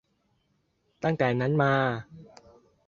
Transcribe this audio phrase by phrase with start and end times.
[1.03, 1.73] ตั้งแต่นั้นมา